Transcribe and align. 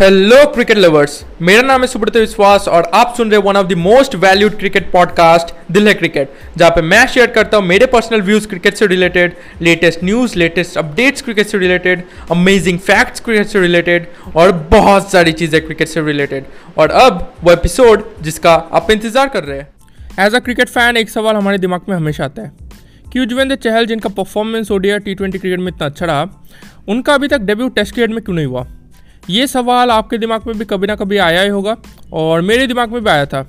Hello 0.00 0.36
cricket 0.46 0.78
lovers 0.78 1.12
मेरा 1.42 1.60
नाम 1.62 1.80
है 1.80 1.86
सुब्रत 1.86 2.16
विश्वास 2.16 2.66
और 2.68 2.90
आप 2.94 3.14
सुन 3.16 3.30
रहे 3.30 3.40
one 3.40 3.56
of 3.56 3.66
the 3.66 3.72
most 3.72 4.14
valued 4.14 4.58
cricket 4.58 4.90
podcast 4.92 5.54
Dil 5.72 5.88
Hai 5.88 5.94
cricket 5.94 6.32
जहाँ 6.56 6.70
पे 6.70 6.82
मैं 6.82 7.06
शेयर 7.06 7.30
करता 7.30 7.56
हूँ 7.56 7.66
मेरे 7.66 7.86
पर्सनल 7.86 8.22
व्यूज़ 8.22 8.48
क्रिकेट 8.48 8.74
से 8.74 8.86
related 8.86 9.36
latest 9.62 10.04
news 10.04 10.36
latest 10.38 10.76
updates 10.78 11.22
cricket 11.22 11.46
से 11.46 11.58
रिलेटेड 11.58 12.02
अमेजिंग 12.30 12.78
फैक्ट्स 12.80 13.20
क्रिकेट 13.20 13.46
से 13.46 13.60
रिलेटेड 13.60 14.06
और 14.36 14.52
बहुत 14.70 15.10
सारी 15.12 15.32
चीज़ें 15.32 15.60
क्रिकेट 15.64 15.88
से 15.88 16.02
रिलेटेड 16.02 16.44
और 16.78 16.90
अब 17.00 17.34
वो 17.44 17.52
एपिसोड 17.52 18.04
जिसका 18.22 18.54
आप 18.54 18.90
इंतज़ार 18.90 19.28
कर 19.28 19.44
रहे 19.44 19.58
हैं। 19.58 20.26
एज 20.26 20.34
अ 20.34 20.38
क्रिकेट 20.38 20.68
फ़ैन 20.68 20.96
एक 20.96 21.10
सवाल 21.10 21.36
हमारे 21.36 21.58
दिमाग 21.58 21.88
में 21.88 21.96
हमेशा 21.96 22.24
आता 22.24 22.42
है 22.42 22.52
कि 23.12 23.18
युजवेंद्र 23.18 23.56
चहल, 23.56 23.86
जिनका 23.86 24.08
performance 24.08 24.70
Odia 24.70 24.98
T 24.98 25.14
twenty 25.14 25.38
cricket 25.38 25.60
में 25.60 25.68
इतना 25.68 25.86
अच्छा 25.86 26.06
रहा, 26.06 26.28
उनका 26.88 27.14
अभी 27.14 27.28
तक 27.28 27.40
डेब्यू 27.40 27.68
टेस्ट 27.68 27.94
क्रिकेट 27.94 28.14
में 28.14 28.24
क्यों 28.24 28.36
नहीं 28.36 28.46
हुआ? 28.46 28.66
ये 29.30 29.46
सवाल 29.46 29.90
आपके 29.90 30.18
दिमाग 30.18 30.46
में 30.46 30.58
भी 30.58 30.64
कभी 30.64 30.86
ना 30.86 30.94
कभी 30.94 31.16
आया 31.18 31.42
ही 31.42 31.48
होगा 31.48 31.76
और 32.12 32.40
मेरे 32.42 32.66
दिमाग 32.66 32.92
में 32.92 33.02
भी 33.04 33.10
आया 33.10 33.26
था 33.26 33.40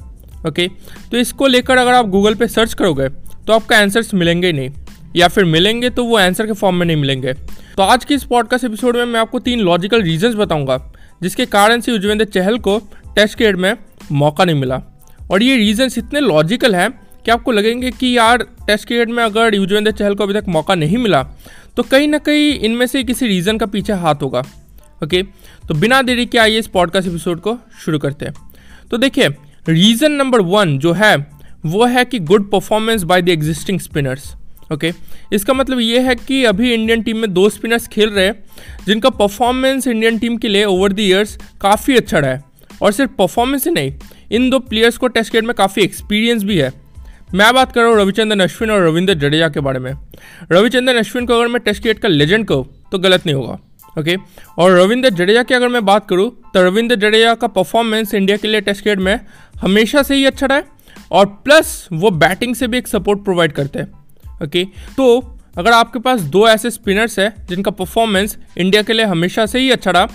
ओके 0.48 0.68
तो 1.12 1.18
इसको 1.18 1.48
लेकर 1.48 1.78
अगर 1.78 1.94
आप 1.94 2.08
गूगल 2.08 2.36
पे 2.36 2.48
सर्च 2.48 2.74
करोगे 2.74 3.10
तो 3.10 3.54
आपको 3.54 3.76
आंसर्स 3.76 4.14
मिलेंगे 4.14 4.52
नहीं। 4.52 4.70
या 5.16 5.28
फिर 5.28 5.46
मिलेंगे 5.46 5.90
तो 5.90 6.04
वो 6.04 6.18
आंसर 6.18 6.48
के 6.48 6.54
फॉर्म 6.54 6.76
में 6.76 6.86
नहीं 6.86 6.98
मिलेंगे। 6.98 7.34
तो 7.34 7.84
आज 7.84 8.06
की 8.06 8.14
इस 8.14 8.24
पॉडकास्ट 8.24 8.66
एपिसोड 8.66 8.98
में 8.98 9.06
मैं 9.06 9.20
आपको 9.20 9.40
तीन 9.40 9.60
लॉजिकल 9.60 10.02
रीजंस 10.02 10.36
बताऊँगा, 10.36 10.78
जिसके 11.22 11.46
कारण 11.46 11.82
से 11.82 11.92
युजवेंद्र 11.92 12.26
चहल 12.26 12.58
को 12.60 12.78
टेस्ट 13.16 13.38
क्रिकेट 13.38 13.56
में 13.56 13.74
मौका 14.14 14.46
नहीं 14.46 14.56
मिला। 14.56 14.82
और 15.32 15.44
ये 15.44 15.56
रीजंस 15.58 15.98
इतने 15.98 16.20
लॉजिकल 16.20 16.76
हैं 16.76 16.90
कि 17.26 17.32
आपको 17.32 17.52
लगेंगे 17.52 17.92
कि 17.92 18.18
यार 18.18 18.46
टेस्ट 18.68 18.88
क्रिकेट 18.88 19.10
में 19.10 19.24
अगर 19.24 19.56
युजवेंद्र 19.56 19.92
चहल 19.92 20.16
को 20.16 20.24
अभी 20.24 20.34
तक 20.34 20.48
मौका 20.50 20.76
नहीं 20.76 20.98
मिला 20.98 21.24
तो 21.76 21.84
कहीं 21.84 22.08
ना 22.08 22.18
कहीं 22.20 22.54
इनमें 22.60 22.86
से 22.88 23.04
किसी 23.04 23.28
रीज़न 23.28 23.58
का 23.58 23.66
पीछे 23.66 23.94
हाथ 23.96 24.24
होगा। 24.24 24.44
ओके? 25.04 25.24
तो 25.68 25.74
बिना 25.74 26.02
देरी 26.02 26.26
के 26.26 26.38
आइए 26.38 26.60
इस 26.60 26.68
पॉडकास्ट 26.68 27.08
एपिसोड 27.08 27.42
को 27.42 27.58
शुरू 27.86 28.00
करते 28.00 28.26
हैं। 28.26 28.34
तो 28.92 28.98
देखिए 28.98 29.28
रीज़न 29.70 30.12
नंबर 30.12 30.42
वन 30.42 30.80
जो 30.80 30.94
है, 30.94 31.28
वो 31.66 31.86
है 31.86 32.06
कि 32.06 32.20
good 32.20 32.52
performance 32.52 33.04
by 33.04 33.22
the 33.22 33.30
existing 33.30 33.80
spinners 33.80 34.34
okay? 34.74 34.94
इसका 35.34 35.54
मतलब 35.54 35.80
ये 35.80 36.00
है 36.00 36.16
कि 36.16 36.44
अभी 36.46 36.74
इंडियन 36.74 37.02
टीम 37.02 37.18
में 37.18 37.34
दो 37.34 37.50
स्पिनर्स 37.50 37.88
खेल 37.88 38.10
रहे 38.10 38.26
हैं, 38.26 38.44
जिनका 38.86 39.10
परफॉर्मेंस 39.10 39.88
इंडियन 39.88 40.18
टीम 40.20 40.38
के 40.38 40.48
लिए 40.48 40.66
ओवर 40.66 40.94
द 40.94 41.00
ईयर्स 41.00 41.38
काफ़ी 41.62 41.96
अच्छा 41.98 42.20
रहा 42.20 42.32
है। 42.32 42.44
और 42.82 42.92
सिर्फ़ 42.92 43.12
परफॉर्मेंस 43.12 43.68
ही 43.68 43.74
नहीं, 43.74 43.94
इन 44.32 44.50
दो 44.50 44.60
प्लेयर्स 44.60 44.98
को 44.98 45.08
टेस्ट 45.08 45.32
क्रिकेट 45.32 45.48
में 45.48 45.56
काफ़ी 45.56 45.82
एक्सपीरियंस 45.82 46.44
भी 46.44 46.58
है। 46.58 46.72
मैं 47.34 47.54
बात 47.54 47.72
कर 47.72 47.82
रहा 47.82 47.90
हूँ 47.90 47.98
रविचंद्रन 47.98 48.40
अश्विन 48.40 48.72
और 48.72 48.88
रविंद्र 48.88 49.14
जडेजा 49.14 49.50
के 49.50 49.60
बारे 49.60 49.80
में। 49.80 49.94
रविचंद्रन 50.52 50.98
अश्विन 50.98 51.26
को 51.26 51.34
अगर 51.34 51.48
मैं 51.48 51.62
टेस्ट 51.62 51.82
क्रिकेट 51.82 52.02
का 52.02 52.10
लेजेंड 52.10 52.46
कहूँ 52.46 52.88
तो 52.92 53.00
गलत 53.00 53.26
नहीं 53.26 53.36
होगा। 53.36 53.60
ओके 53.98 54.16
और 54.58 54.72
रविंद्र 54.72 55.10
जडेजा 55.10 55.44
की 55.44 55.54
अगर 55.54 55.68
मैं 55.68 55.84
बात 55.86 56.08
करूँ 56.10 56.30
तो 56.54 56.64
रविंद्र 56.64 56.96
जडेजा 56.96 57.34
का 57.36 57.48
परफॉर्मेंस 57.50 58.14
इंडिया 58.14 58.38
के 58.38 58.48
लिए 58.48 58.62
टेस्ट 58.62 58.84
क्रिकेट 58.84 59.00
में 59.00 59.20
हमेशा 59.62 60.04
से 60.04 60.16
ही 60.16 60.26
अच्छा 60.26 60.46
रहा 60.46 60.58
है 60.58 60.66
और 61.12 61.26
प्लस 61.26 61.88
वो 61.94 62.12
बैटिंग 62.14 62.56
से 62.56 62.68
भी 62.68 62.78
एक 62.78 62.88
सपोर्ट 62.88 63.24
प्रोवाइड 63.24 63.52
करते 63.52 63.80
हैं। 63.80 64.46
ओके 64.46 64.64
तो 64.98 65.18
अगर 65.58 65.72
आपके 65.72 66.00
पास 66.00 66.22
दो 66.22 66.48
ऐसे 66.48 66.70
स्पिनर्स 66.72 67.18
हैं, 67.20 67.34
जिनका 67.50 67.72
परफॉर्मेंस 67.72 68.38
इंडिया 68.58 68.82
के 68.82 68.94
लिए 68.94 69.06
हमेशा 69.06 69.46
से 69.46 69.60
ही 69.60 69.72
अच्छा 69.72 69.92
रहा 69.92 70.06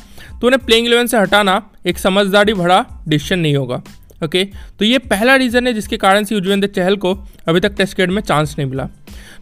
तो 0.40 0.46
उन्हें 0.46 0.64
प्लेइंग 0.66 0.86
इलेवन 0.86 1.06
से 1.06 1.18
हटाना 1.18 1.62
एक 1.86 1.98
समझदारी 1.98 2.54
भरा 2.54 2.84
डिसीज़न 3.08 3.38
नहीं 3.38 3.56
होगा। 3.56 3.82
ओके 4.24 4.44
तो 4.78 4.84
ये 4.84 4.98
पहला 5.00 5.34
रीज़न 5.36 5.66
है 5.66 5.72
जिसके 5.72 5.96
कारण 5.96 6.24
से 6.24 6.34
युजवेंद्र 6.34 6.68
चहल 6.68 6.96
को 6.96 7.14
अभी 7.48 7.60
तक 7.60 7.74
टेस्ट 7.76 7.94
क्रिकेट 7.94 8.14
में 8.14 8.22
चांस 8.22 8.54
नहीं 8.58 8.68
मिला। 8.68 8.84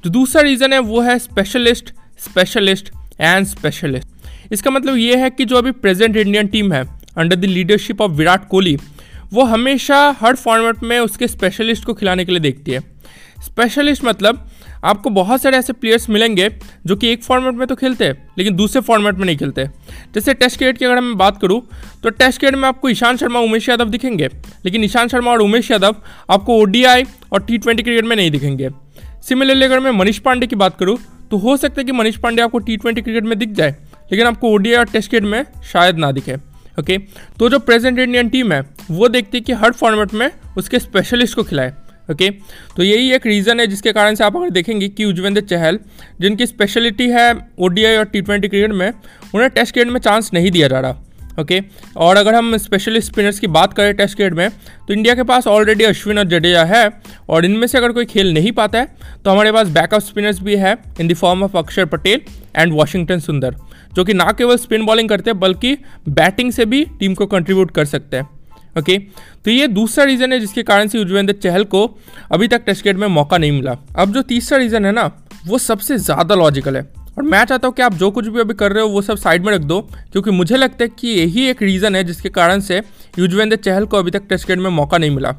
जो 0.04 0.10
दूसरा 0.10 0.42
रीज़न 0.42 0.72
है, 0.72 0.78
वो 0.78 1.00
है 1.00 1.18
स्पेशलिस्ट 1.18 1.92
स्पेशलिस्ट 2.20 2.90
एंड 3.20 3.46
स्पेशलिस्ट 3.46 4.52
इसका 4.52 4.70
मतलब 4.70 4.96
ये 4.96 5.16
है 5.16 5.30
कि 5.30 5.44
जो 5.44 5.56
अभी 5.56 5.70
प्रेजेंट 5.72 6.16
इंडियन 6.16 6.46
टीम 6.46 6.72
है 6.72 6.84
under 7.18 7.36
the 7.36 7.44
leadership 7.44 8.00
of 8.00 8.12
Virat 8.12 8.48
Kohli 8.48 8.76
वो 9.32 9.44
हमेशा 9.44 9.98
हर 10.20 10.36
फॉर्मेट 10.36 10.82
में 10.82 10.98
उसके 11.00 11.28
स्पेशलिस्ट 11.28 11.84
को 11.84 11.94
खिलाने 11.94 12.24
के 12.24 12.32
लिए 12.32 12.40
देखती 12.40 12.72
है। 12.72 12.80
स्पेशलिस्ट 13.42 14.04
मतलब 14.04 14.48
आपको 14.84 15.10
बहुत 15.10 15.42
सारे 15.42 15.56
ऐसे 15.56 15.72
प्लेयर्स 15.72 16.08
मिलेंगे 16.10 16.48
जो 16.86 16.96
कि 16.96 17.08
एक 17.08 17.22
फॉर्मेट 17.22 17.54
में 17.54 17.66
तो 17.68 17.74
खेलते 17.76 18.04
हैं, 18.04 18.28
लेकिन 18.38 18.56
दूसरे 18.56 18.80
फॉर्मेट 18.82 19.14
में 19.14 19.24
नहीं 19.26 19.36
खेलते। 19.36 19.64
जैसे 20.14 20.34
टेस्ट 20.34 20.58
क्रिकेट 20.58 20.78
की 20.78 20.84
अगर 20.84 21.00
मैं 21.00 21.16
बात 21.18 21.40
करूँ 21.40 21.60
तो 22.02 22.10
टेस्ट 22.10 22.40
क्रिकेट 22.40 22.58
में 22.58 22.68
आपको 22.68 22.88
ईशान 22.88 23.16
शर्मा, 23.16 23.40
उमेश 23.40 23.68
यादव 23.68 23.88
दिखेंगे, 23.88 24.28
लेकिन 24.64 24.84
ईशान 24.84 25.08
शर्मा 25.08 25.30
और 25.30 25.42
उमेश 25.42 25.70
यादव 25.70 25.96
आपको 26.30 26.58
ओडीआई 26.60 27.04
और 27.32 27.42
टी 27.42 27.58
ट्वेंटी 27.58 27.82
क्रिकेट 27.82 28.04
में 28.04 28.16
नहीं 28.16 28.30
दिखेंगे। 28.30 28.68
सिमिलरली 29.22 29.64
अगर 29.64 29.80
मैं 29.80 29.90
मनीष 29.92 30.18
पांडे 30.18 30.46
की 30.46 30.56
बात 30.56 30.78
करूँ 30.78 30.98
तो 31.30 31.36
हो 31.36 31.56
सकता 31.56 31.80
है 31.80 31.84
कि 31.84 31.92
मनीष 31.92 32.16
पांडे 32.18 32.42
आपको 32.42 32.58
टी 32.58 32.76
ट्वेंटी 32.76 33.02
क्रिकेट 33.02 33.24
में 33.24 33.38
दिख 33.38 33.50
जाए, 33.50 33.74
लेकिन 34.12 34.26
आपको 34.26 34.50
ओडीआई 34.50 34.76
और 34.76 34.84
टेस्ट 34.86 35.10
क्रिकेट 35.10 35.28
में 35.28 35.44
शायद 35.64 35.98
ना 35.98 36.10
दिखे 36.12 36.34
ओके 36.78 36.96
तो 37.38 37.48
जो 37.48 37.58
प्रेजेंट 37.58 37.98
इंडियन 37.98 38.28
टीम 38.28 38.52
है, 38.52 38.60
वो 38.90 39.08
देखती 39.08 39.38
है 39.38 39.42
कि 39.42 39.52
हर 39.54 39.72
फॉर्मेट 39.72 40.14
में 40.14 40.30
उसके 40.58 40.78
स्पेशलिस्ट 40.78 41.36
को 41.36 41.42
खिलाए 41.42 41.72
ओके 42.08 42.30
तो 42.76 42.82
यही 42.82 43.12
एक 43.12 43.26
रीज़न 43.26 43.60
है 43.60 43.66
जिसके 43.66 43.92
कारण 43.92 44.14
से 44.14 44.24
आप 44.24 44.36
अगर 44.36 44.50
देखेंगे 44.50 44.88
कि 44.88 45.02
युजवेंद्र 45.02 45.40
चहल, 45.42 45.78
जिनकी 46.20 46.46
स्पेशलिटी 46.46 47.08
है 47.10 47.34
ओडीआई 47.58 47.96
और 47.96 48.04
टी 48.04 48.20
ट्वेंटी 48.20 48.48
क्रिकेट 48.48 48.72
में, 48.72 48.92
उन्हें 49.34 49.50
टेस्ट 49.50 49.72
क्रिकेट 49.72 49.92
में 49.92 50.00
चांस 50.00 50.30
नहीं 50.34 50.50
दिया 50.50 50.68
जा 50.68 50.80
रहा। 50.80 50.96
Okay 51.38 51.60
okay? 51.60 51.96
और 51.96 52.16
अगर 52.16 52.34
हम 52.34 52.56
स्पेशलिस्ट 52.56 53.12
स्पिनर्स 53.12 53.38
की 53.38 53.46
बात 53.46 53.72
करें 53.72 53.94
टेस्ट 53.96 54.16
क्रिकेट 54.16 54.34
में 54.34 54.50
तो 54.88 54.94
इंडिया 54.94 55.14
के 55.14 55.22
पास 55.22 55.46
ऑलरेडी 55.46 55.84
अश्विन 55.84 56.18
और 56.18 56.24
जडेजा 56.24 56.64
है, 56.64 56.90
और 57.28 57.44
इनमें 57.44 57.66
से 57.66 57.78
अगर 57.78 57.92
कोई 57.92 58.04
खेल 58.04 58.32
नहीं 58.34 58.52
पाता 58.52 58.78
है 58.78 58.96
तो 59.24 59.30
हमारे 59.30 59.52
पास 59.52 59.68
बैकअप 59.68 60.00
स्पिनर्स 60.00 60.40
भी 60.40 60.56
है 60.56 60.76
इन 61.00 61.08
द 61.08 61.14
फॉर्म 61.14 61.42
ऑफ़ 61.42 61.56
अक्षर 61.58 61.84
पटेल 61.86 62.20
एंड 62.56 62.72
वॉशिंगटन 62.72 63.18
सुंदर, 63.20 63.56
जो 63.94 64.04
कि 64.04 64.14
ना 64.14 64.30
केवल 64.32 64.56
स्पिन 64.56 64.86
बॉलिंग 64.86 65.08
करते 65.08 65.30
हैं 65.30 65.38
बल्कि 65.40 65.76
बैटिंग 66.08 66.52
से 66.52 66.64
भी 66.64 66.84
टीम 67.00 67.14
को 67.14 67.26
कंट्रीब्यूट 67.26 67.70
कर 67.70 67.84
सकते 67.84 68.16
हैं, 68.16 68.28
ओके 68.78 68.92
okay? 68.92 69.08
तो 69.44 69.50
ये 69.50 69.66
दूसरा 69.68 70.04
रीज़न 70.04 70.32
है 70.32 70.40
जिसके 70.40 70.62
कारण 70.62 70.88
से 70.88 70.98
युजवेंद्र 70.98 71.34
चहल 71.34 71.64
को 71.64 71.84
अभी 72.32 72.48
तक 72.48 72.62
टेस्ट 72.66 72.82
क्रिकेट 72.82 73.00
में 73.00 73.08
मौका 73.08 73.38
नहीं 73.38 73.52
मिला 73.52 73.76
अब 73.96 74.12
जो 74.12 74.22
तीसरा 74.22 74.58
रीज़न 74.58 74.86
है 74.86 74.92
ना, 74.92 75.10
वो 75.46 75.58
सबसे 75.58 75.96
ज़्यादा 75.98 76.34
लॉजिकल 76.34 76.76
है 76.76 76.88
और 77.20 77.26
मैं 77.26 77.44
चाहता 77.44 77.68
हूँ 77.68 77.74
कि 77.76 77.82
आप 77.82 77.94
जो 77.94 78.10
कुछ 78.10 78.26
भी 78.26 78.40
अभी 78.40 78.54
कर 78.54 78.72
रहे 78.72 78.82
हो, 78.82 78.88
वो 78.88 79.00
सब 79.02 79.16
साइड 79.16 79.44
में 79.44 79.52
रख 79.52 79.60
दो, 79.62 79.80
क्योंकि 80.12 80.30
मुझे 80.30 80.56
लगता 80.56 80.84
है 80.84 80.88
कि 80.90 81.08
यही 81.08 81.44
एक 81.48 81.60
रीज़न 81.62 81.96
है 81.96 82.02
जिसके 82.04 82.28
कारण 82.30 82.60
से 82.60 82.80
युजवेंद्र 83.18 83.56
चहल 83.56 83.86
को 83.86 83.96
अभी 83.96 84.10
तक 84.10 84.22
टेस्ट 84.28 84.46
क्रिकेट 84.46 84.62
में 84.62 84.70
मौका 84.70 84.98
नहीं 84.98 85.10
मिला। 85.10 85.34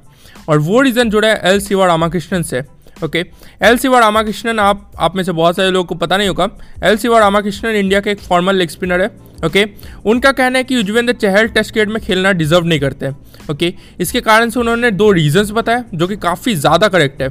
और 0.50 0.60
वो 0.60 0.82
रीज़न 0.82 1.10
जुड़ा 1.10 1.28
है 1.28 1.52
एल 1.52 1.60
सिवा 1.60 1.86
रामाकृष्णन 1.86 2.44
से 2.44 2.62
ओके 3.04 3.26
एल 3.64 3.78
सिवा 3.78 4.00
रामाकृष्णन, 4.00 4.60
आप 4.60 4.92
आप 5.00 5.16
में 5.16 5.24
से 5.24 5.32
बहुत 5.32 5.56
सारे 5.56 5.72
लोगों 5.72 5.86
को 5.86 5.96
पता 5.96 6.18
नहीं 6.18 6.28
होगा 6.28 6.50
एल 6.84 6.98
सिवा 6.98 7.20
रामाकृष्णन 7.20 7.76
इंडिया 7.76 8.00
के 8.00 8.12
एक 8.12 8.20
फॉर्मल 8.20 8.56
लेग 8.56 8.70
स्पिनर 8.70 9.02
है 9.02 9.10
ओके 9.46 9.66
उनका 10.06 10.32
कहना 10.32 10.58
है 10.58 10.64
कि 10.64 10.76
युजवेंद्र 10.76 11.14
चहल 11.16 11.48
टेस्ट 11.48 11.74
क्रिकेट 11.74 11.94
में 11.94 12.02
खेलना 12.04 12.32
डिजर्व 12.34 12.66
नहीं 12.66 12.80
करते 12.80 13.10
ओके 13.52 13.74
इसके 14.00 14.22
कारण 14.22 14.50
से 14.50 14.60
उन्होंने 14.60 14.92
दो 14.92 15.12
रीजंस 15.12 15.52
बताए, 15.52 15.84
जो 15.94 16.08
कि 16.08 16.16
काफ़ी 16.18 16.56
ज़्यादा 16.56 16.88
करेक्ट 16.88 17.22
है। 17.22 17.30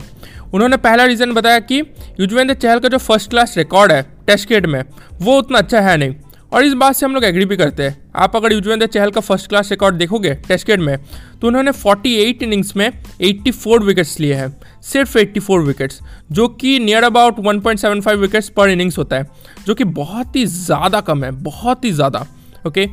उन्होंने 0.54 0.76
पहला 0.78 1.04
रीज़न 1.04 1.32
बताया 1.32 1.58
कि 1.60 1.78
युजवेंद्र 2.20 2.54
चहल 2.54 2.78
का 2.78 2.88
जो 2.88 2.98
फ़र्स्ट 2.98 3.30
क्लास 3.30 3.54
रिकॉर्ड 3.58 3.92
है 3.92 4.04
टेस्ट 4.30 4.46
क्रिकेट 4.48 4.66
में। 4.66 4.82
वो 5.20 5.38
उतना 5.38 5.58
अच्छा 5.58 5.80
है 5.80 5.96
नहीं। 5.96 6.14
और 6.52 6.64
इस 6.64 6.72
बात 6.74 6.94
से 6.96 7.04
हम 7.06 7.14
लोग 7.14 7.24
एग्री 7.24 7.44
भी 7.44 7.56
करते 7.56 7.82
हैं। 7.82 7.96
आप 8.16 8.36
अगर 8.36 8.52
युजवेंद्र 8.52 8.86
चहल 8.86 9.10
का 9.10 9.20
फ़र्स्ट 9.20 9.48
क्लास 9.48 9.70
रिकॉर्ड 9.70 9.96
देखोगे 9.96 10.32
टेस्ट 10.48 10.64
क्रिकेट 10.66 10.84
में 10.86 10.96
तो 11.40 11.46
उन्होंने 11.46 11.72
48 11.74 12.42
इनिंग्स 12.42 12.74
में 12.76 12.90
84 13.22 13.82
विकेट्स 13.82 14.18
लिए 14.20 14.34
हैं। 14.34 14.48
सिर्फ़ 14.82 15.16
84 15.18 15.60
विकेट्स 15.60 16.00
जो 16.30 16.48
कि 16.50 16.78
near 16.78 17.04
about 17.04 17.38
1.75 17.40 18.16
wickets 18.16 18.48
per 18.50 18.70
innings 18.70 18.98
होता 18.98 19.16
है, 19.16 19.26
जो 19.66 19.74
कि 19.74 19.84
बहुत 19.84 20.36
ही 20.36 20.44
ज़्यादा 20.46 21.00
कम 21.02 21.24
है, 21.24 21.30
बहुत 21.32 21.84
ही 21.84 21.92
ज़्यादा। 21.92 22.26
ओके 22.66 22.86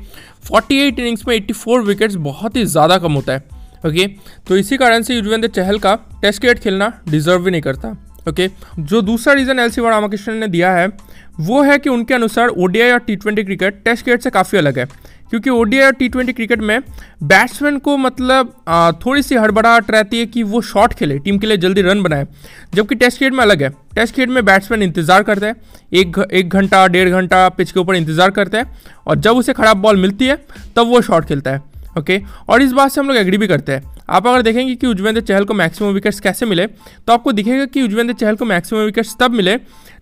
48 0.48 1.00
इनिंग्स 1.00 1.28
में 1.28 1.36
84 1.38 1.82
विकेट्स 1.84 2.16
बहुत 2.24 2.56
ही 2.56 2.66
ज़्यादा 2.68 2.98
कम 2.98 3.14
होता 3.14 3.34
है। 3.34 3.44
ओके 3.86 4.08
तो 4.48 4.58
इसी 4.58 4.78
कारण 4.78 5.02
से 5.02 5.16
युजवेंद्र 5.16 5.48
चहल 5.50 5.80
का 5.80 5.96
टेस्ट 6.22 6.42
क्रिकेट 6.42 6.60
खेलना 6.60 6.92
डिजर्व 7.10 7.44
भी 7.44 7.52
नहीं 7.52 7.62
करता। 7.62 7.96
ओके 8.28 8.50
जो 8.80 9.02
दूसरा 9.04 9.34
रीज़न 9.34 9.60
एल 9.60 9.70
सी 9.70 9.82
रामाकृष्णन 9.82 10.38
ने 10.38 10.48
दिया 10.50 10.72
है 10.74 10.88
वो 11.40 11.62
है 11.64 11.78
कि 11.80 11.90
उनके 11.90 12.14
अनुसार 12.14 12.48
ओडीआई 12.50 12.92
और 12.92 13.00
T 13.00 13.16
twenty 13.16 13.44
cricket 13.44 13.84
test 13.86 14.04
cricket 14.04 14.24
से 14.24 14.30
काफ़ी 14.30 14.58
अलग 14.58 14.80
है, 14.80 14.86
क्योंकि 15.30 15.50
ओडीआई 15.50 15.86
और 15.86 15.92
टी 15.94 16.08
ट्वेंटी 16.10 16.34
क्रिकेट 16.34 16.62
में 16.62 16.80
बैट्समैन 17.24 17.78
को 17.80 17.96
मतलब 17.98 18.54
थोड़ी 19.06 19.22
सी 19.24 19.36
हड़बड़ाहट 19.36 19.92
रहती 19.92 20.20
है 20.20 20.26
कि 20.26 20.44
वो 20.46 20.62
शॉट 20.64 20.94
खेले 20.94 21.18
टीम 21.20 21.38
के 21.38 21.48
लिए 21.48 21.58
जल्दी 21.58 21.82
रन 21.82 22.04
बनाए, 22.04 22.28
जबकि 22.74 22.96
टेस्ट 22.96 23.18
क्रिकेट 23.18 23.34
में 23.34 23.44
अलग 23.44 23.64
है। 23.64 23.70
टेस्ट 23.96 24.14
क्रिकेट 24.14 24.34
में 24.34 24.46
बैट्समैन 24.46 24.84
इंतज़ार 24.84 25.24
करता 25.24 25.48
है, 25.48 25.56
एक 25.94 26.20
एक 26.32 26.50
घंटा, 26.50 26.86
डेढ़ 26.88 27.10
घंटा 27.12 27.48
पिच 27.50 27.72
के 27.72 27.80
ऊपर 27.80 27.96
इंतज़ार 27.96 28.32
करता 28.32 28.58
है, 28.58 28.66
और 29.08 29.16
जब 29.18 29.38
उसे 29.38 29.54
खराब 29.54 29.78
बॉल 29.78 29.98
मिलती 29.98 30.28
है, 30.28 30.36
तब 30.76 30.88
वो 30.88 31.02
शॉट 31.02 31.26
खेलता 31.26 31.52
है। 31.52 31.62
ओके? 31.98 32.22
और 32.50 32.62
इस 32.62 32.72
बात 32.72 32.92
से 32.92 33.02
हम 33.02 33.08
लोग 33.08 33.18
एग्री 33.18 33.38
भी 33.38 33.48
करते 33.48 33.72
हैं। 33.72 33.96
आप 34.10 34.28
अगर 34.28 34.42
देखेंगे 34.42 34.76
कि 34.76 34.88
युजवेंद्र 34.88 35.22
चहल 35.24 35.46
को 35.46 35.54
मैक्सिमम 35.56 35.92
विकेट्स 35.92 36.20
कैसे 36.20 36.46
मिले 36.46 36.66
तो 36.68 37.14
आपको 37.14 37.32
दिखेगा 37.32 37.66
कि 37.66 37.82
युजवेंद्र 37.82 38.14
चहल 38.16 38.36
को 38.36 38.46
मैक्सिमम 38.46 38.82
विकेट्स 38.82 39.16
तब 39.20 39.32
मिले 39.32 39.58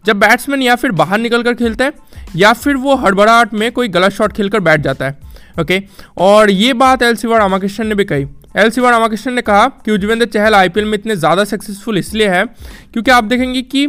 जब 0.06 0.20
बैट्समैन 0.20 0.62
या 0.62 0.76
फिर 0.76 0.92
बाहर 0.94 1.20
निकल 1.20 1.44
कर 1.44 1.54
खेलता 1.56 1.86
है, 1.86 1.92
या 2.36 2.52
फिर 2.54 2.76
वो 2.78 2.96
हड़बड़ाहट 2.96 3.54
में 3.54 3.72
कोई 3.72 3.88
गलत 3.90 4.12
शॉट 4.14 4.34
खेलकर 4.34 4.60
बैठ 4.60 4.82
जाता 4.82 5.06
है। 5.06 5.18
ओके? 5.62 5.82
और 6.18 6.52
ये 6.52 6.74
बात 6.76 7.02
एल 7.04 7.16
सिवा 7.16 7.38
रामाकृष्णन 7.38 7.88
ने 7.88 7.96
भी 7.96 8.04
कही। 8.06 8.26
एल 8.58 8.70
सिवा 8.70 8.90
रामाकृष्णन 8.90 9.34
ने 9.34 9.42
कहा 9.42 9.68
कि 9.68 9.92
युजवेंद्र 9.92 10.26
चहल 10.28 10.56
आईपीएल 10.56 10.86
में 10.86 10.94
इतने 10.94 11.16
ज़्यादा 11.16 11.44
सक्सेसफुल 11.46 11.98
इसलिए 11.98 12.28
है 12.30 12.46
क्योंकि 12.46 13.12
आप 13.12 13.24
देखेंगे 13.24 13.62
कि 13.64 13.86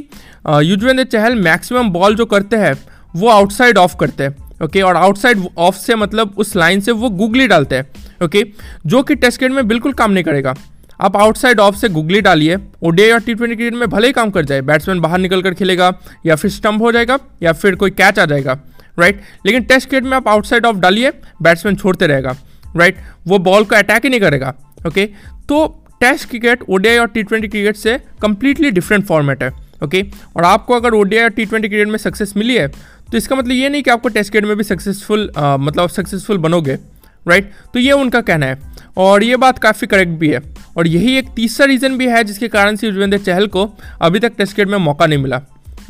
युजवेंद्र 0.63 1.05
चहल 1.05 1.35
मैक्सिमम 1.37 1.91
बॉल 1.91 2.15
जो 2.15 2.25
करते 2.27 2.57
हैं, 2.57 2.75
वो 3.15 3.29
आउटसाइड 3.29 3.79
ऑफ़ 3.79 3.97
करते 4.01 4.25
हैं। 4.25 4.46
ओके, 4.61 4.81
और 4.81 4.97
आउटसाइड 4.97 5.43
ऑफ़ 5.59 5.77
से 5.77 5.95
मतलब 5.95 6.35
उस 6.39 6.55
लाइन 6.57 6.81
से 6.81 6.93
वो 6.93 7.11
गूगली 7.13 7.47
डालते 7.47 7.77
हैं, 7.77 7.87
ओके, 8.25 8.45
जो 8.87 9.03
कि 9.03 9.15
टेस्ट 9.15 9.39
क्रिकेट 9.39 9.57
में 9.57 9.69
बिल्कुल 9.69 9.93
काम 9.93 10.11
नहीं 10.11 10.25
करेगा। 10.25 10.55
आप 11.01 11.17
आउटसाइड 11.17 11.61
ऑफ़ 11.61 11.77
से 11.77 11.89
गुगली 11.89 12.21
डालिए 12.21 12.57
ओडीआई 12.83 13.11
और 13.11 13.21
टी 13.21 13.35
ट्वेंटी 13.35 13.57
क्रिकेट 13.57 13.75
में 13.75 13.89
भले 13.89 14.07
ही 14.07 14.13
काम 14.13 14.31
कर 14.31 14.45
जाए 14.45 14.61
बैट्समैन 14.63 15.01
बाहर 15.01 15.19
निकल 15.19 15.43
कर 15.43 15.55
खेलेगा, 15.55 15.93
या 16.27 16.37
फिर 16.37 16.51
स्टंप 16.51 16.83
हो 16.83 16.93
जाएगा, 16.93 17.19
या 17.43 17.53
फिर 17.53 17.75
कोई 17.75 17.91
कैच 17.93 18.19
आ 18.19 18.25
जाएगा 18.25 18.59
राइट 18.99 19.21
लेकिन 19.47 19.63
टेस्ट 19.65 19.89
क्रिकेट 19.89 20.05
में 20.05 20.17
आप 20.17 20.29
आउटसाइड 20.29 20.67
ऑफ़ 20.67 20.77
डालिए 20.79 21.11
बैट्समैन 21.43 21.77
छोड़ते 21.77 22.07
रहेगा 22.07 22.37
राइट 22.77 22.97
वो 23.27 23.39
बॉल 23.41 23.65
को 23.65 23.77
अटैक 23.77 24.05
ही 24.05 24.11
नहीं 24.11 24.21
करेगा, 24.21 24.55
ओके? 24.87 25.07
तो 25.49 25.67
टेस्ट 26.01 26.29
क्रिकेट 26.29 26.63
ओडीआई 26.69 26.97
और 26.99 27.07
टी 27.09 27.23
ट्वेंटी 27.23 27.49
क्रिकेट 27.49 27.77
से 27.77 27.99
कंप्लीटली 28.23 28.71
डिफरेंट 28.71 29.05
फॉर्मेट 29.07 29.43
है, 29.43 29.51
ओके? 29.85 30.03
और 30.37 30.45
आपको 30.45 30.75
अगर 30.75 30.95
ओडीआई 30.95 31.25
और 31.25 31.31
टी 31.31 31.45
ट्वेंटी 31.45 31.69
क्रिकेट 31.69 31.89
में 31.89 31.99
सक्सेस 31.99 32.33
मिली 32.37 32.55
है 32.55 32.71
तो 33.13 33.17
इसका 33.19 33.37
मतलब 33.37 33.53
ये 33.53 33.69
नहीं 33.69 33.83
कि 33.83 33.91
आपको 33.91 34.09
टेस्ट 34.09 34.31
क्रिकेट 34.31 34.49
में 34.49 34.57
भी 34.57 34.65
सक्सेसफुल 34.65 35.31
मतलब 35.39 35.89
सक्सेसफुल 35.89 36.39
बनोगे 36.39 36.79
राइट 37.27 37.51
तो 37.75 37.79
ये 37.79 37.93
उनका 37.93 38.21
कहना 38.21 38.47
है। 38.47 38.59
और 38.97 39.23
ये 39.25 39.37
बात 39.37 39.59
काफ़ी 39.59 39.87
करेक्ट 39.87 40.13
भी 40.13 40.29
है। 40.29 40.41
और 40.77 40.87
यही 40.87 41.17
एक 41.19 41.29
तीसरा 41.37 41.67
रीज़न 41.67 41.97
भी 41.99 42.07
है 42.09 42.23
जिसके 42.25 42.49
कारण 42.49 42.77
से 42.77 42.87
युजवेंद्र 42.87 43.19
चहल 43.19 43.47
को 43.47 43.69
अभी 44.01 44.19
तक 44.19 44.33
टेस्ट 44.39 44.55
क्रिकेट 44.55 44.73
में 44.73 44.79
मौका 44.79 45.07
नहीं 45.07 45.19
मिला। 45.19 45.41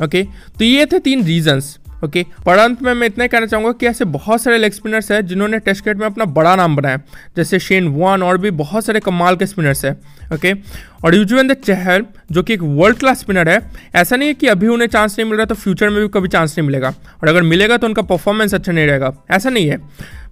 ओके 0.03 0.23
तो 0.57 0.65
ये 0.65 0.85
थे 0.85 0.99
तीन 0.99 1.23
रीजंस 1.25 1.77
ओके 2.03 2.25
पर 2.45 2.57
अंत 2.57 2.81
में 2.81 2.93
मैं 2.93 3.07
इतना 3.07 3.23
ही 3.23 3.27
कहना 3.27 3.45
चाहूँगा 3.45 3.71
कि 3.71 3.87
ऐसे 3.87 4.05
बहुत 4.07 4.41
सारे 4.41 4.57
लेग 4.57 4.71
स्पिनर्स 4.71 5.11
हैं 5.11 5.25
जिन्होंने 5.25 5.59
टेस्ट 5.59 5.83
क्रिकेट 5.83 5.99
में 5.99 6.05
अपना 6.05 6.25
बड़ा 6.25 6.55
नाम 6.55 6.75
बनाया। 6.75 6.97
जैसे 7.37 7.59
शेन 7.59 7.87
वन 7.87 8.23
और 8.23 8.37
भी 8.37 8.51
बहुत 8.53 8.85
सारे 8.85 8.99
कमाल 8.99 9.35
के 9.35 9.45
स्पिनर्स 9.45 9.83
हैं। 9.85 9.95
ओके 10.35 10.53
और 11.03 11.15
युजवेंद्र 11.15 11.55
चहल 11.55 12.05
जो 12.31 12.43
कि 12.43 12.53
एक 12.53 12.61
वर्ल्ड 12.61 12.97
क्लास 12.97 13.19
स्पिनर 13.19 13.49
है, 13.49 13.59
ऐसा 13.95 14.15
नहीं 14.15 14.27
है 14.27 14.33
कि 14.33 14.47
अभी 14.47 14.67
उन्हें 14.67 14.87
चांस 14.87 15.15
नहीं 15.19 15.29
मिल 15.29 15.37
रहा 15.37 15.45
तो 15.45 15.55
फ्यूचर 15.55 15.89
में 15.89 16.01
भी 16.01 16.07
कभी 16.13 16.27
चांस 16.27 16.57
नहीं 16.57 16.67
मिलेगा। 16.67 16.89
और 16.89 17.29
अगर 17.29 17.41
मिलेगा 17.41 17.77
तो 17.77 17.87
उनका 17.87 18.01
परफॉर्मेंस 18.03 18.53
अच्छा 18.55 18.71
नहीं 18.71 18.87
रहेगा। 18.87 19.13
ऐसा 19.31 19.49
नहीं 19.49 19.69
है। 19.69 19.79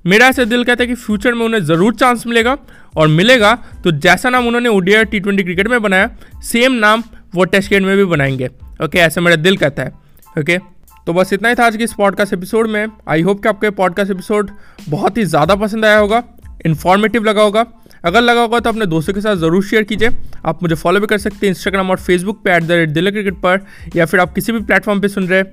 मेरा 0.06 0.28
ऐसे 0.28 0.46
दिल 0.46 0.64
कहता 0.64 0.84
है 0.84 0.88
कि 0.88 0.96
फ्यूचर 0.96 1.34
में 1.34 1.46
उन्हें 1.46 1.64
ज़रूर 1.64 1.96
चांस 1.96 2.28
मिलेगा। 2.28 2.58
और 2.98 3.08
मिलेगा 3.08 3.54
तो 3.84 3.92
जैसा 3.92 4.30
नाम 4.30 4.48
उन्होंने 4.48 4.70
ओडिया 4.70 5.04
टी 5.04 5.20
ट्वेंटी 5.20 5.44
क्रिकेट 5.44 5.68
में 5.68 5.82
बनाया 5.82 6.10
सेम 6.44 6.74
नाम 6.76 7.04
वो 7.36 7.46
टेस्ट 7.46 7.70
क्रिकेट 7.70 7.88
में 7.88 7.98
भी 7.98 8.06
बनाएँगे। 8.06 8.50
ओके 8.84 9.00
ऐसा 9.00 9.22
मेरा 9.22 9.36
दिल 9.36 9.58
कहता 9.58 9.84
है। 9.84 9.92
ओके 10.40 10.58
तो 11.08 11.14
बस 11.14 11.34
इतना 11.34 11.50
ही 11.50 11.56
था 11.56 11.66
आज 11.66 11.76
के 11.78 11.84
इस 11.84 11.94
पॉडकास्ट 11.94 12.34
एपिसोड 12.34 12.68
में। 12.68 12.88
आई 13.08 13.22
होप 13.22 13.42
कि 13.42 13.50
आपको 13.50 13.66
ये 13.66 13.72
पॉडकास्ट 13.72 14.12
एपिसोड 14.12 14.50
बहुत 14.90 15.18
ही 15.18 15.26
ज़्यादा 15.26 15.56
पसंद 15.56 15.86
आया 15.86 15.98
होगा 15.98 16.24
इन्फॉर्मेटिव 16.66 17.24
लगा 17.24 17.42
होगा। 17.42 17.66
अगर 18.06 18.22
लगा 18.22 18.42
होगा 18.42 18.60
तो 18.60 18.70
अपने 18.70 18.86
दोस्तों 18.86 19.14
के 19.14 19.22
साथ 19.22 19.36
ज़रूर 19.36 19.64
शेयर 19.66 19.84
कीजिए। 19.84 20.10
आप 20.46 20.64
मुझे 20.64 20.76
फॉलो 20.76 21.00
भी 21.00 21.08
कर 21.08 21.18
सकते 21.18 21.46
हैं 21.48 21.50
इंस्टाग्राम 21.50 21.92
और 21.92 21.98
फेसबुक 22.00 22.42
पे 22.44 22.56
at 22.56 22.64
the 22.64 22.72
rate 22.72 22.90
Dil 22.90 23.12
cricket 23.12 23.36
पर, 23.36 23.62
या 23.96 24.06
फिर 24.06 24.20
आप 24.20 24.34
किसी 24.34 24.52
भी 24.52 24.60
प्लेटफॉर्म 24.62 25.02
पे 25.02 25.08
सुन 25.08 25.28
रहे 25.28 25.44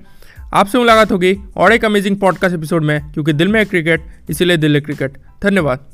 आपसे 0.53 0.77
मुलाकात 0.77 1.11
होगी 1.11 1.35
और 1.57 1.73
एक 1.73 1.85
अमेजिंग 1.85 2.17
पॉडकास्ट 2.19 2.55
एपिसोड 2.55 2.83
में, 2.83 3.11
क्योंकि 3.11 3.33
दिल 3.33 3.47
में 3.47 3.59
है 3.59 3.65
क्रिकेट 3.65 4.29
इसीलिए 4.29 4.57
दिल 4.57 4.79
क्रिकेट 4.81 5.17
धन्यवाद। 5.43 5.89